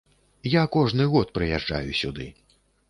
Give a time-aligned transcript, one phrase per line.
[0.51, 2.31] Я кожны год прыязджаю сюды.